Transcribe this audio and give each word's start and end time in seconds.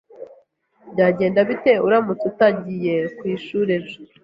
Byagenda 0.93 1.39
bite 1.49 1.71
uramutse 1.87 2.23
utagiye 2.31 2.95
ku 3.17 3.23
ishuri 3.35 3.69
ejo? 3.79 3.97